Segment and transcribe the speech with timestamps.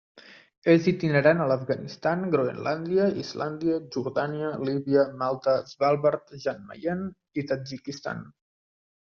[0.73, 7.05] És itinerant a l'Afganistan, Groenlàndia, Islàndia, Jordània, Líbia, Malta, Svalbard, Jan Mayen
[7.43, 8.27] i Tadjikistan.